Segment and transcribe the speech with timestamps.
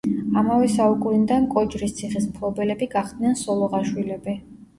[0.41, 4.37] ამავე საუკუნიდან კოჯრის ციხის მფლობელები გახდნენ სოლოღაშვილები.